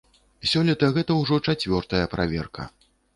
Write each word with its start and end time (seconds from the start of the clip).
Сёлета 0.51 0.87
гэта 0.95 1.17
ўжо 1.19 1.37
чацвёртая 1.53 2.01
праверка. 2.15 2.67